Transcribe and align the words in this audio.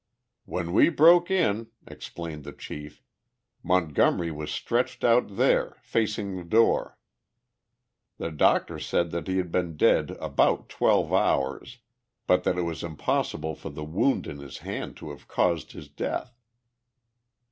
"When 0.45 0.73
we 0.73 0.89
broke 0.89 1.29
in," 1.29 1.67
explained 1.87 2.43
the 2.43 2.53
chief, 2.53 3.03
"Montgomery 3.61 4.31
was 4.31 4.49
stretched 4.49 5.03
out 5.03 5.35
there, 5.35 5.77
facing 5.83 6.35
the 6.37 6.43
door. 6.43 6.97
The 8.17 8.31
doctor 8.31 8.79
said 8.79 9.11
that 9.11 9.27
he 9.27 9.37
had 9.37 9.51
been 9.51 9.77
dead 9.77 10.17
about 10.19 10.69
twelve 10.69 11.13
hours, 11.13 11.77
but 12.25 12.43
that 12.45 12.57
it 12.57 12.63
was 12.63 12.81
impossible 12.81 13.53
for 13.53 13.69
the 13.69 13.85
wound 13.85 14.25
in 14.25 14.39
his 14.39 14.57
hand 14.65 14.97
to 14.97 15.11
have 15.11 15.27
caused 15.27 15.73
his 15.73 15.87
death." 15.87 16.35